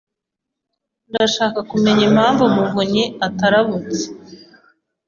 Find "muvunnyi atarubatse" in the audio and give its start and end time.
2.55-4.03